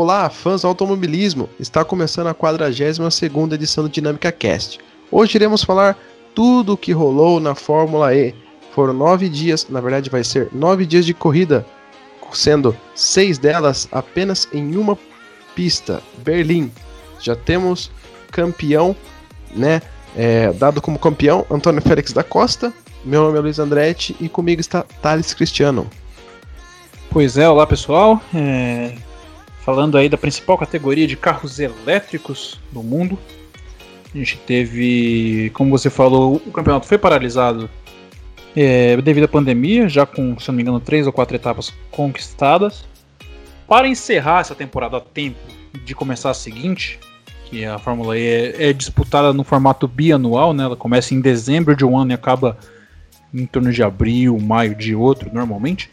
[0.00, 1.48] Olá, fãs do automobilismo!
[1.58, 4.78] Está começando a 42ª edição do Dinâmica Cast.
[5.10, 5.98] Hoje iremos falar
[6.36, 8.32] tudo o que rolou na Fórmula E.
[8.72, 11.66] Foram nove dias, na verdade vai ser nove dias de corrida,
[12.32, 14.96] sendo seis delas apenas em uma
[15.56, 16.70] pista, Berlim.
[17.18, 17.90] Já temos
[18.30, 18.94] campeão,
[19.50, 19.82] né?
[20.14, 22.72] É, dado como campeão, Antônio Félix da Costa.
[23.04, 25.90] Meu nome é Luiz Andretti e comigo está Thales Cristiano.
[27.10, 28.22] Pois é, olá pessoal.
[28.32, 28.94] É,
[29.68, 33.18] falando aí da principal categoria de carros elétricos do mundo.
[34.14, 37.68] A gente teve, como você falou, o campeonato foi paralisado
[38.56, 42.86] é, devido à pandemia, já com, se não me engano, três ou quatro etapas conquistadas.
[43.68, 45.38] Para encerrar essa temporada a tempo
[45.84, 46.98] de começar a seguinte,
[47.44, 50.64] que a Fórmula E é, é disputada no formato bianual, né?
[50.64, 52.56] Ela começa em dezembro de um ano e acaba
[53.34, 55.90] em torno de abril, maio de outro, normalmente.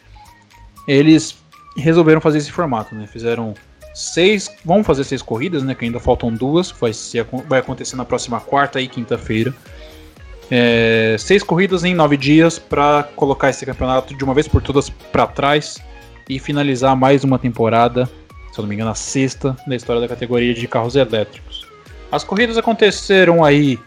[0.88, 1.36] Eles
[1.76, 3.06] resolveram fazer esse formato, né?
[3.06, 3.54] Fizeram
[3.94, 5.74] seis, vão fazer seis corridas, né?
[5.74, 9.54] Que ainda faltam duas, vai, ser, vai acontecer na próxima quarta e quinta-feira.
[10.50, 14.88] É, seis corridas em nove dias para colocar esse campeonato de uma vez por todas
[14.88, 15.78] para trás
[16.28, 18.06] e finalizar mais uma temporada,
[18.52, 21.66] se eu não me engano, a sexta da história da categoria de carros elétricos.
[22.12, 23.78] As corridas aconteceram aí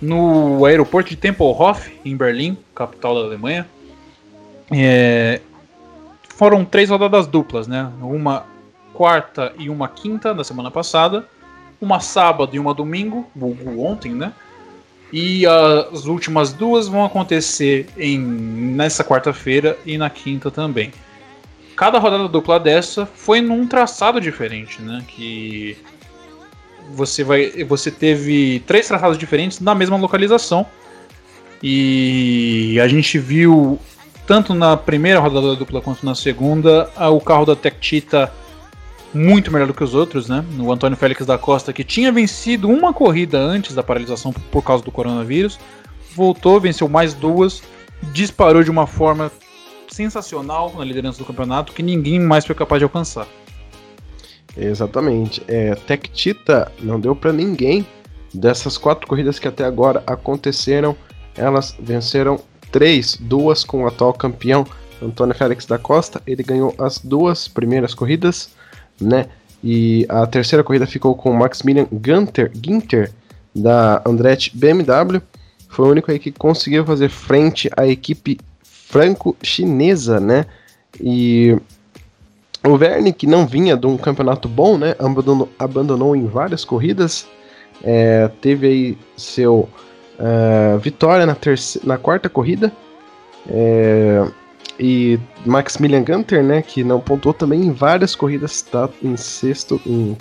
[0.00, 3.66] no aeroporto de Tempelhof, em Berlim, capital da Alemanha.
[4.70, 5.40] É,
[6.36, 7.90] foram três rodadas duplas, né?
[8.00, 8.44] Uma
[8.92, 11.26] quarta e uma quinta da semana passada,
[11.80, 13.28] uma sábado e uma domingo,
[13.78, 14.32] ontem, né?
[15.12, 20.92] E as últimas duas vão acontecer em nessa quarta-feira e na quinta também.
[21.76, 25.04] Cada rodada dupla dessa foi num traçado diferente, né?
[25.06, 25.76] Que
[26.90, 30.66] você vai, você teve três traçados diferentes na mesma localização.
[31.62, 33.78] E a gente viu
[34.26, 38.32] tanto na primeira rodada dupla quanto na segunda, o carro da Cheetah
[39.12, 40.44] muito melhor do que os outros, né?
[40.58, 44.82] O Antônio Félix da Costa, que tinha vencido uma corrida antes da paralisação por causa
[44.82, 45.58] do coronavírus,
[46.16, 47.62] voltou, venceu mais duas,
[48.12, 49.30] disparou de uma forma
[49.88, 53.28] sensacional na liderança do campeonato que ninguém mais foi capaz de alcançar.
[54.56, 55.42] Exatamente.
[55.46, 55.76] É,
[56.12, 57.86] Cheetah não deu para ninguém
[58.32, 60.96] dessas quatro corridas que até agora aconteceram.
[61.36, 62.40] Elas venceram
[62.74, 64.66] três, duas com o atual campeão
[65.00, 66.20] Antônio Félix da Costa.
[66.26, 68.50] Ele ganhou as duas primeiras corridas,
[69.00, 69.26] né?
[69.62, 73.12] E a terceira corrida ficou com o Maximilian Gunter, Ginter
[73.54, 75.22] da Andretti BMW.
[75.68, 80.44] Foi o único aí que conseguiu fazer frente à equipe franco-chinesa, né?
[81.00, 81.56] E
[82.66, 84.96] o Verne, que não vinha de um campeonato bom, né?
[84.98, 87.24] Abandonou, abandonou em várias corridas.
[87.84, 89.68] É, teve aí seu
[90.18, 91.36] Uh, vitória na,
[91.84, 92.72] na quarta corrida.
[93.48, 94.26] É,
[94.78, 100.16] e Maximilian Gunter, né, que não pontuou também em várias corridas, está em sexto, em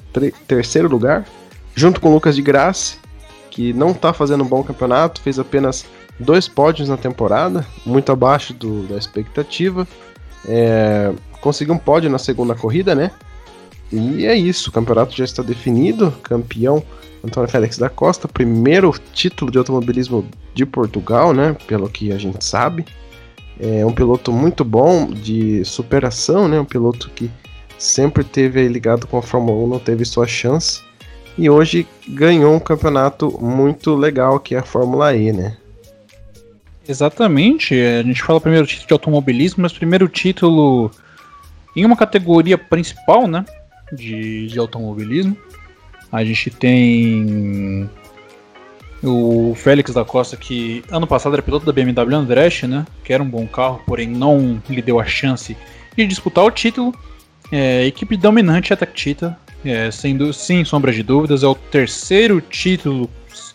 [0.47, 1.25] terceiro lugar,
[1.73, 2.97] junto com Lucas de Graça,
[3.49, 5.85] que não está fazendo um bom campeonato, fez apenas
[6.19, 9.87] dois pódios na temporada, muito abaixo do, da expectativa.
[10.47, 11.11] É,
[11.41, 13.11] conseguiu um pódio na segunda corrida, né?
[13.91, 16.83] E é isso, o campeonato já está definido, campeão
[17.23, 21.55] Antônio Félix da Costa, primeiro título de automobilismo de Portugal, né?
[21.67, 22.85] Pelo que a gente sabe.
[23.59, 26.59] É um piloto muito bom de superação, né?
[26.59, 27.31] Um piloto que
[27.77, 30.81] sempre teve ligado com a Fórmula 1, não teve sua chance.
[31.37, 35.57] E hoje ganhou um campeonato muito legal que é a Fórmula E, né?
[36.87, 37.73] Exatamente.
[37.73, 40.91] A gente fala primeiro título de automobilismo, mas primeiro título
[41.75, 43.45] em uma categoria principal, né?
[43.91, 45.37] De, de automobilismo.
[46.13, 47.89] A gente tem
[49.03, 52.85] o Félix da Costa, que ano passado era piloto da BMW Andretti, né?
[53.03, 55.57] Que era um bom carro, porém não lhe deu a chance
[55.97, 56.93] de disputar o título.
[57.51, 59.35] É, equipe dominante é a Tactita,
[59.65, 63.09] é, sendo sem sombra de dúvidas, é o terceiro título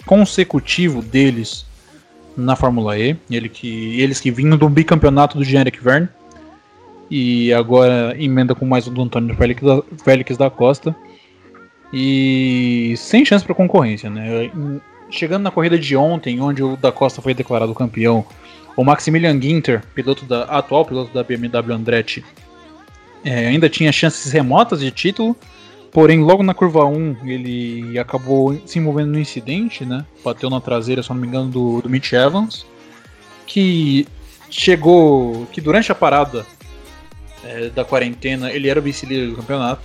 [0.04, 1.64] consecutivo deles
[2.36, 3.16] na Fórmula E.
[3.30, 6.08] Ele que, eles que vinham do bicampeonato do Generic Verne
[7.08, 10.94] e agora emenda com mais um do Antônio Félix da, Félix da Costa
[11.92, 14.50] e sem chance para concorrência, né?
[15.10, 18.26] Chegando na corrida de ontem, onde o da Costa foi declarado campeão,
[18.76, 22.24] o Maximilian Ginter, piloto da atual piloto da BMW Andretti,
[23.24, 25.36] é, ainda tinha chances remotas de título,
[25.90, 30.04] porém logo na curva 1 ele acabou se envolvendo no incidente, né?
[30.24, 32.66] Bateu na traseira, se não me engano, do, do Mitch Evans,
[33.46, 34.06] que
[34.50, 36.46] chegou, que durante a parada
[37.42, 39.82] é, da quarentena ele era vice-líder do campeonato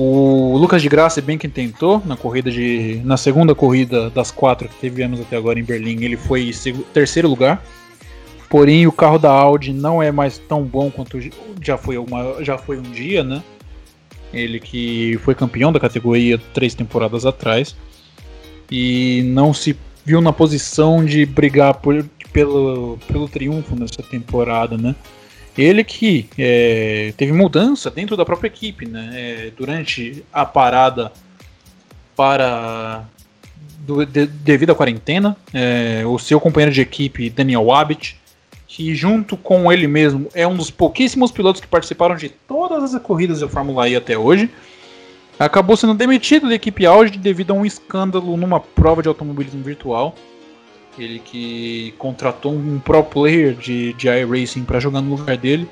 [0.00, 3.00] o Lucas de Graça, bem que tentou na corrida de.
[3.04, 6.52] Na segunda corrida das quatro que tivemos até agora em Berlim, ele foi
[6.94, 7.60] terceiro lugar.
[8.48, 11.18] Porém, o carro da Audi não é mais tão bom quanto
[11.60, 13.42] já foi, uma, já foi um dia, né?
[14.32, 17.76] Ele que foi campeão da categoria três temporadas atrás
[18.70, 24.94] e não se viu na posição de brigar por, pelo, pelo triunfo nessa temporada, né?
[25.58, 29.10] Ele que é, teve mudança dentro da própria equipe, né?
[29.12, 31.12] É, durante a parada
[32.14, 33.04] para
[33.80, 38.16] do, de, devido à quarentena, é, o seu companheiro de equipe Daniel Abbott,
[38.68, 43.02] que junto com ele mesmo é um dos pouquíssimos pilotos que participaram de todas as
[43.02, 44.48] corridas da Fórmula E até hoje,
[45.38, 50.14] acabou sendo demitido da equipe Audi devido a um escândalo numa prova de automobilismo virtual.
[50.98, 55.68] Ele que contratou um pro player de, de iRacing para jogar no lugar dele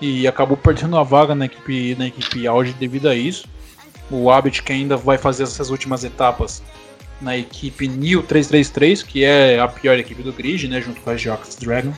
[0.00, 3.48] e acabou perdendo a vaga na equipe, na equipe Audi devido a isso.
[4.10, 6.62] O Abbott que ainda vai fazer essas últimas etapas
[7.20, 11.16] na equipe New 333, que é a pior equipe do grid, né, junto com a
[11.16, 11.92] Geox Dragon.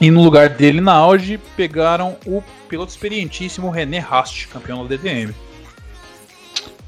[0.00, 5.34] E no lugar dele na Audi pegaram o piloto experientíssimo René Rast, campeão da DTM.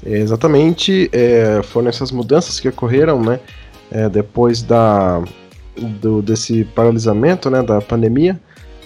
[0.05, 3.39] exatamente, é, foram essas mudanças que ocorreram, né?
[3.91, 5.21] É, depois da,
[6.01, 8.39] do, desse paralisamento né, da pandemia.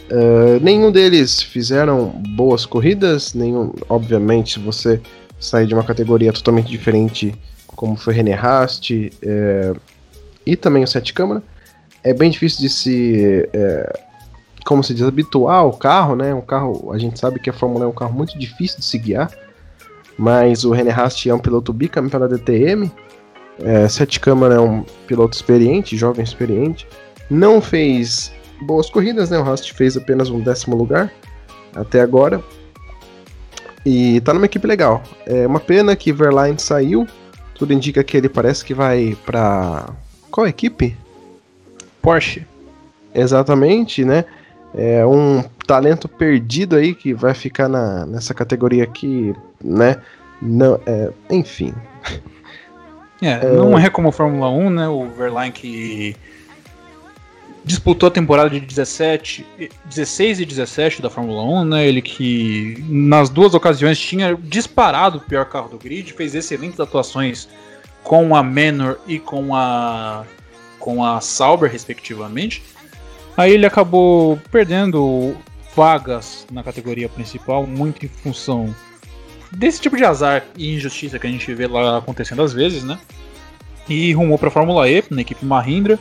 [0.05, 5.01] Uh, nenhum deles fizeram boas corridas, nenhum, obviamente, você
[5.39, 7.33] sair de uma categoria totalmente diferente,
[7.67, 9.73] como foi René Rast é,
[10.45, 11.43] e também o Sete Câmara,
[12.03, 13.99] é bem difícil de se, é,
[14.65, 16.33] como se diz, habituar ao carro, né?
[16.33, 18.85] Um carro, a gente sabe que a Fórmula 1 é um carro muito difícil de
[18.85, 19.31] se guiar,
[20.17, 22.91] mas o René Rast é um piloto bicampeão da DTM,
[23.59, 26.87] é, Sete Câmara é um piloto experiente, jovem experiente.
[27.29, 28.31] Não fez
[28.61, 29.37] boas corridas, né?
[29.37, 31.11] O Rast fez apenas um décimo lugar
[31.75, 32.41] até agora.
[33.85, 35.03] E tá numa equipe legal.
[35.25, 37.07] É uma pena que Verline saiu.
[37.53, 39.89] Tudo indica que ele parece que vai pra.
[40.31, 40.97] Qual equipe?
[42.01, 42.45] Porsche.
[43.13, 44.25] Exatamente, né?
[44.73, 50.01] É um talento perdido aí que vai ficar na, nessa categoria aqui, né?
[50.41, 51.73] Não, é, enfim.
[53.21, 54.87] É, não é como a Fórmula 1, né?
[54.87, 56.15] O Verline que
[57.63, 59.45] disputou a temporada de 17,
[59.85, 61.87] 16 e 17 da Fórmula 1, né?
[61.87, 67.49] Ele que nas duas ocasiões tinha disparado o pior carro do grid, fez excelentes atuações
[68.03, 70.23] com a Manor e com a
[70.79, 72.61] com a Sauber respectivamente.
[73.35, 75.35] Aí ele acabou perdendo
[75.75, 78.73] vagas na categoria principal muito em função
[79.55, 82.99] desse tipo de azar e injustiça que a gente vê lá acontecendo às vezes, né?
[83.87, 85.97] E rumou para a Fórmula E, na equipe Mahindra.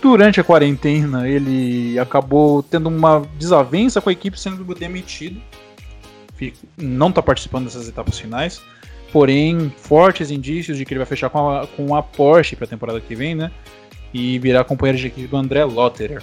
[0.00, 5.40] Durante a quarentena, ele acabou tendo uma desavença com a equipe, sendo demitido.
[6.76, 8.60] Não está participando dessas etapas finais.
[9.12, 12.68] Porém, fortes indícios de que ele vai fechar com a, com a Porsche para a
[12.68, 13.50] temporada que vem, né?
[14.12, 16.22] E virar companheiro de equipe do André Lotterer.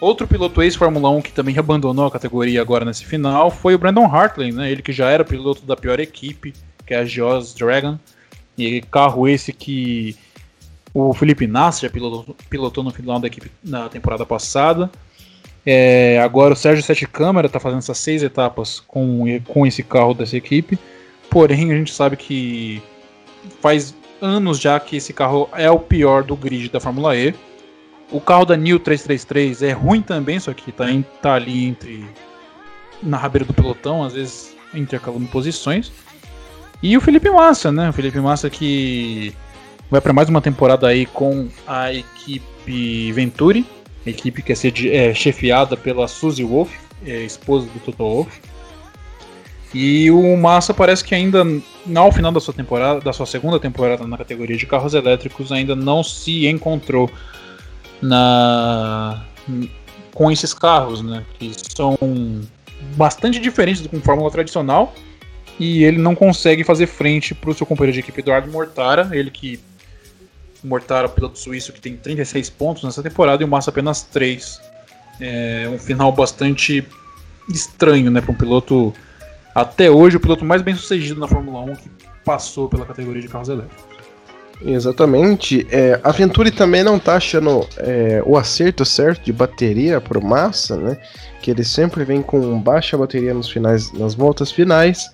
[0.00, 4.06] Outro piloto ex-Fórmula 1 que também abandonou a categoria agora nesse final foi o Brandon
[4.06, 4.70] Hartley, né?
[4.70, 6.54] Ele que já era piloto da pior equipe,
[6.86, 7.98] que é a Geoz Dragon.
[8.56, 10.16] E carro esse que
[10.94, 14.90] o Felipe Nasser já pilotou, pilotou, no final da equipe na temporada passada.
[15.64, 20.14] É, agora o Sérgio Sete Câmara está fazendo essas seis etapas com, com esse carro
[20.14, 20.78] dessa equipe.
[21.28, 22.82] Porém, a gente sabe que
[23.60, 27.34] faz anos já que esse carro é o pior do grid da Fórmula E.
[28.10, 30.86] O carro da New 333 é ruim também, só que tá,
[31.22, 32.04] tá ali entre.
[33.02, 35.92] na rabeira do pelotão, às vezes intercalando posições.
[36.82, 37.90] E o Felipe Massa, né?
[37.90, 39.34] O Felipe Massa que
[39.90, 43.66] vai para mais uma temporada aí com a equipe Venturi,
[44.06, 46.70] equipe que é, ser, é chefiada pela Suzy Wolf,
[47.04, 48.40] é, esposa do Toto Wolff.
[49.72, 51.44] E o Massa parece que ainda,
[51.94, 55.76] ao final da sua temporada, da sua segunda temporada na categoria de carros elétricos, ainda
[55.76, 57.10] não se encontrou
[58.02, 59.24] na
[60.14, 61.96] com esses carros, né, que são
[62.96, 64.94] bastante diferentes do que Fórmula tradicional,
[65.58, 69.30] e ele não consegue fazer frente para o seu companheiro de equipe Eduardo Mortara, ele
[69.30, 69.60] que
[70.62, 74.60] Mortara, piloto suíço que tem 36 pontos nessa temporada e o Massa apenas 3.
[75.20, 76.86] É um final bastante
[77.48, 78.92] estranho, né, para um piloto
[79.54, 81.90] até hoje o piloto mais bem sucedido na Fórmula 1 que
[82.24, 83.89] passou pela categoria de carros elétricos.
[84.62, 85.66] Exatamente.
[85.70, 90.76] É, a Venturi também não tá achando é, o acerto certo de bateria pro Massa,
[90.76, 90.98] né?
[91.40, 95.10] Que ele sempre vem com baixa bateria nos finais, nas voltas finais.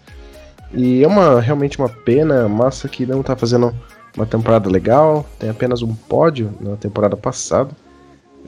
[0.73, 3.73] E é uma realmente uma pena, Massa que não tá fazendo
[4.17, 7.71] uma temporada legal, tem apenas um pódio na temporada passada.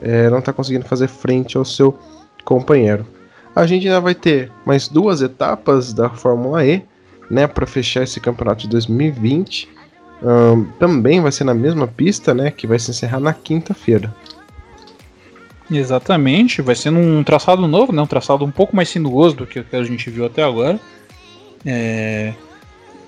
[0.01, 1.97] É, não tá conseguindo fazer frente ao seu
[2.43, 3.05] companheiro.
[3.55, 6.83] A gente ainda vai ter mais duas etapas da Fórmula E,
[7.29, 9.78] né, para fechar esse campeonato de 2020
[10.21, 12.51] um, também vai ser na mesma pista, né?
[12.51, 14.13] Que vai se encerrar na quinta-feira.
[15.71, 18.01] Exatamente, vai ser num traçado novo, né?
[18.01, 20.79] Um traçado um pouco mais sinuoso do que a gente viu até agora.
[21.65, 22.33] É,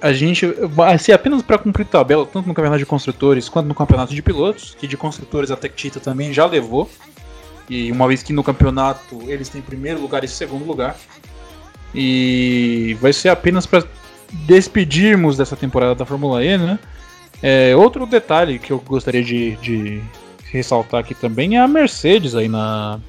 [0.01, 3.75] a gente vai ser apenas para cumprir tabela, tanto no campeonato de construtores quanto no
[3.75, 6.89] campeonato de pilotos, que de construtores a Tectita também já levou.
[7.69, 10.95] E uma vez que no campeonato eles têm primeiro lugar e segundo lugar.
[11.93, 13.83] E vai ser apenas para
[14.31, 16.79] despedirmos dessa temporada da Fórmula E, né?
[17.41, 20.01] É, outro detalhe que eu gostaria de, de,
[20.51, 22.99] ressaltar aqui também é a Mercedes aí na,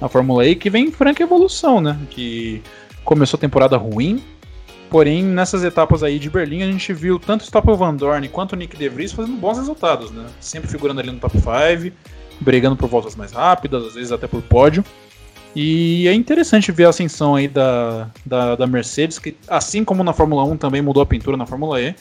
[0.00, 1.98] na Fórmula E, que vem em franca evolução, né?
[2.10, 2.62] Que
[3.04, 4.22] começou a temporada ruim,
[4.90, 8.52] porém nessas etapas aí de Berlim a gente viu tanto o Stoffel Van Dorn quanto
[8.52, 10.26] o Nick De Vries fazendo bons resultados, né?
[10.38, 11.96] Sempre figurando ali no top 5,
[12.40, 14.84] brigando por voltas mais rápidas, às vezes até por pódio.
[15.54, 20.12] E é interessante ver a ascensão aí da, da, da, Mercedes, que assim como na
[20.12, 21.94] Fórmula 1 também mudou a pintura na Fórmula E.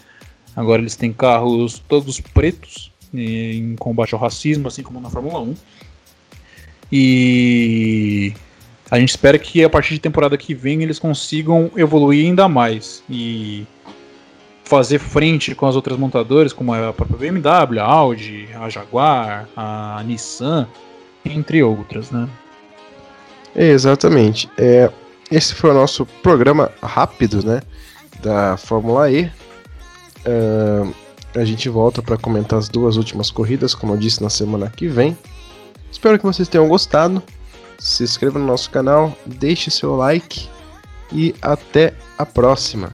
[0.55, 5.55] Agora eles têm carros todos pretos em combate ao racismo, assim como na Fórmula 1.
[6.91, 8.33] E
[8.89, 13.01] a gente espera que a partir de temporada que vem eles consigam evoluir ainda mais
[13.09, 13.65] e
[14.65, 20.01] fazer frente com as outras montadoras, como a própria BMW, a Audi, a Jaguar, a
[20.05, 20.67] Nissan,
[21.25, 22.27] entre outras, né?
[23.55, 24.49] Exatamente.
[24.57, 24.89] É,
[25.29, 27.61] esse foi o nosso programa rápido, né?
[28.21, 29.29] Da Fórmula E.
[30.25, 30.93] Uh,
[31.33, 34.87] a gente volta para comentar as duas últimas corridas, como eu disse, na semana que
[34.87, 35.17] vem.
[35.91, 37.21] Espero que vocês tenham gostado.
[37.77, 40.47] Se inscreva no nosso canal, deixe seu like
[41.11, 42.89] e até a próxima.